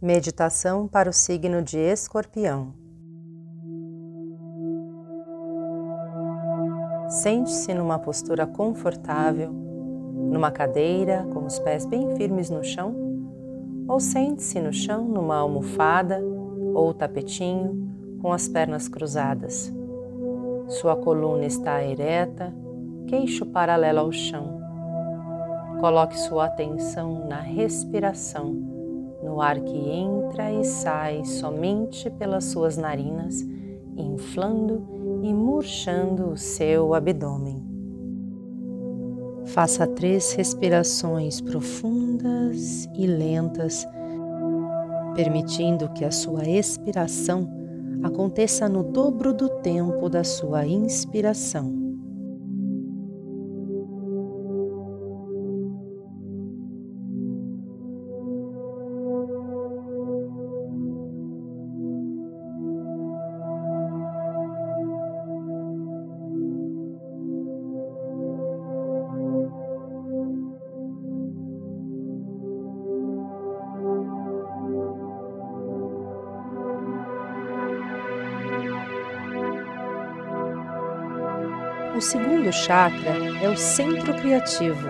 [0.00, 2.74] Meditação para o signo de Escorpião.
[7.08, 12.94] Sente-se numa postura confortável, numa cadeira com os pés bem firmes no chão,
[13.88, 16.22] ou sente-se no chão numa almofada
[16.74, 19.72] ou tapetinho com as pernas cruzadas.
[20.68, 22.52] Sua coluna está ereta,
[23.06, 24.60] queixo paralelo ao chão.
[25.80, 28.75] Coloque sua atenção na respiração
[29.26, 33.44] no ar que entra e sai somente pelas suas narinas,
[33.96, 34.86] inflando
[35.20, 37.60] e murchando o seu abdômen.
[39.46, 43.84] Faça três respirações profundas e lentas,
[45.16, 47.50] permitindo que a sua expiração
[48.04, 51.85] aconteça no dobro do tempo da sua inspiração.
[81.96, 83.10] O segundo chakra
[83.42, 84.86] é o centro criativo,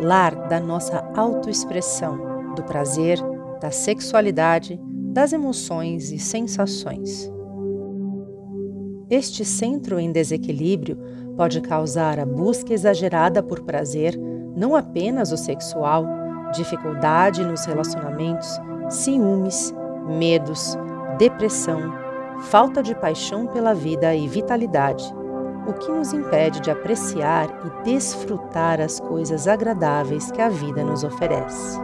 [0.00, 3.20] lar da nossa autoexpressão, do prazer,
[3.60, 7.30] da sexualidade, das emoções e sensações.
[9.08, 10.98] Este centro em desequilíbrio
[11.36, 14.18] pode causar a busca exagerada por prazer,
[14.56, 16.04] não apenas o sexual,
[16.52, 19.72] dificuldade nos relacionamentos, ciúmes,
[20.18, 20.76] medos,
[21.16, 21.94] depressão,
[22.40, 25.19] falta de paixão pela vida e vitalidade
[25.70, 31.04] o que nos impede de apreciar e desfrutar as coisas agradáveis que a vida nos
[31.04, 31.78] oferece.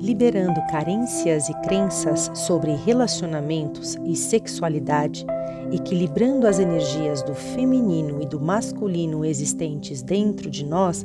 [0.00, 5.26] Liberando carências e crenças sobre relacionamentos e sexualidade,
[5.72, 11.04] equilibrando as energias do feminino e do masculino existentes dentro de nós,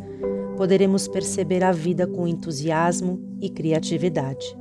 [0.56, 4.61] poderemos perceber a vida com entusiasmo e criatividade.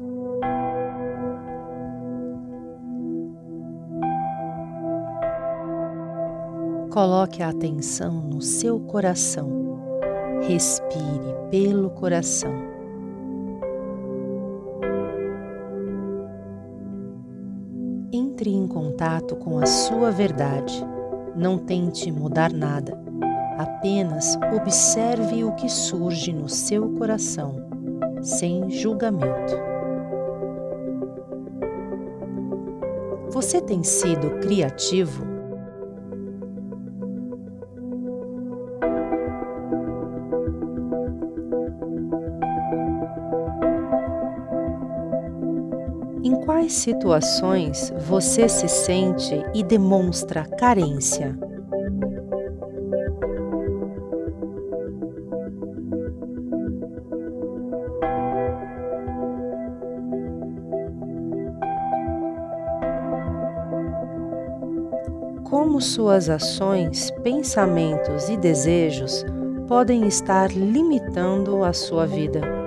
[6.90, 9.78] Coloque a atenção no seu coração.
[10.42, 12.52] Respire pelo coração.
[18.12, 20.84] Entre em contato com a sua verdade.
[21.36, 23.00] Não tente mudar nada.
[23.56, 27.54] Apenas observe o que surge no seu coração,
[28.20, 29.54] sem julgamento.
[33.28, 35.29] Você tem sido criativo?
[46.60, 51.34] Quais situações você se sente e demonstra carência?
[65.44, 69.24] Como suas ações, pensamentos e desejos
[69.66, 72.59] podem estar limitando a sua vida?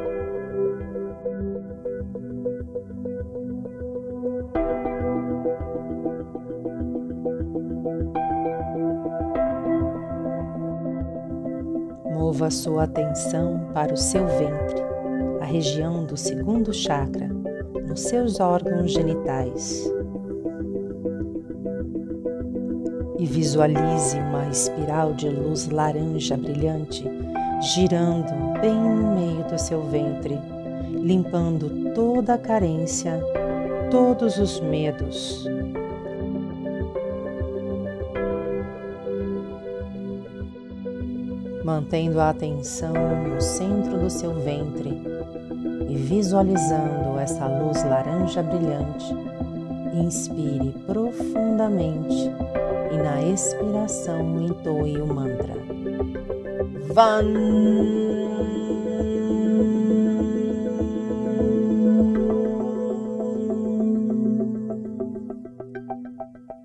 [12.14, 14.82] Mova sua atenção para o seu ventre,
[15.42, 17.28] a região do segundo chakra,
[17.88, 19.92] nos seus órgãos genitais.
[23.20, 27.08] E visualize uma espiral de luz laranja brilhante
[27.64, 30.38] girando bem no meio do seu ventre,
[30.92, 33.22] limpando toda a carência,
[33.90, 35.48] todos os medos,
[41.64, 45.02] mantendo a atenção no centro do seu ventre
[45.90, 49.16] e visualizando essa luz laranja brilhante.
[49.94, 52.32] Inspire profundamente
[52.92, 55.54] e na expiração entoe o mantra.
[56.94, 57.24] Van.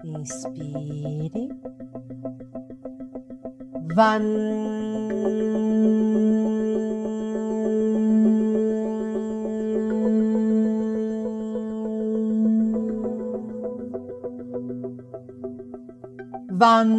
[0.05, 1.49] Inspire.
[3.95, 4.78] Van.
[16.59, 16.91] Van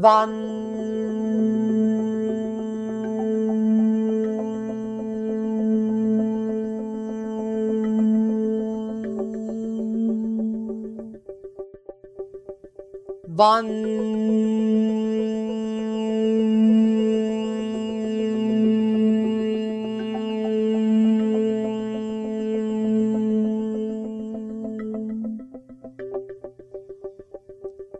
[0.00, 1.67] Van
[13.38, 13.66] Van.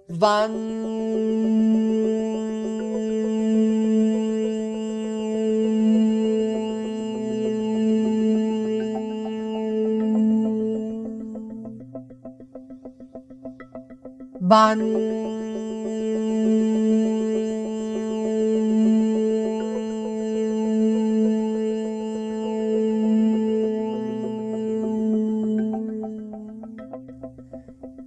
[0.09, 1.58] Van.
[14.49, 14.79] Van.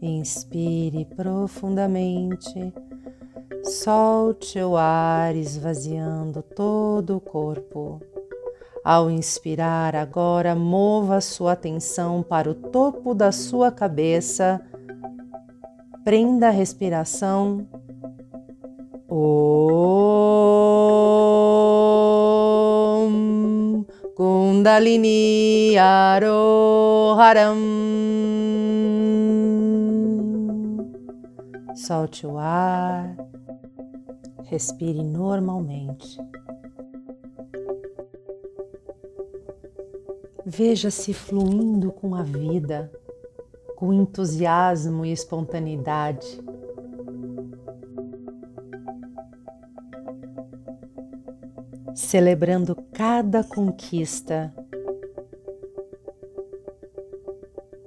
[0.01, 2.73] Inspire profundamente,
[3.63, 8.01] solte o ar esvaziando todo o corpo.
[8.83, 14.59] Ao inspirar, agora mova sua atenção para o topo da sua cabeça,
[16.03, 17.68] prenda a respiração.
[19.07, 19.42] Om
[24.15, 27.57] Kundalini Aroharam.
[31.75, 33.15] Solte o ar,
[34.44, 36.19] respire normalmente.
[40.45, 42.92] Veja-se fluindo com a vida,
[43.81, 46.39] com entusiasmo e espontaneidade.
[51.95, 54.53] Celebrando cada conquista,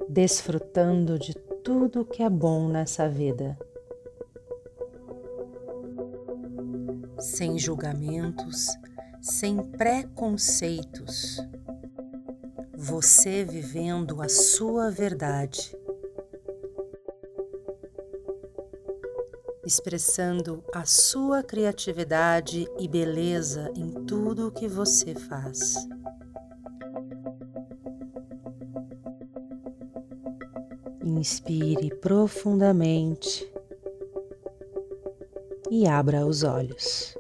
[0.09, 1.33] desfrutando de
[1.63, 3.57] tudo que é bom nessa vida.
[7.21, 8.67] sem julgamentos,
[9.23, 11.39] sem preconceitos.
[12.77, 15.75] Você vivendo a sua verdade,
[19.67, 25.75] expressando a sua criatividade e beleza em tudo o que você faz.
[31.03, 33.51] Inspire profundamente
[35.71, 37.17] e abra os olhos.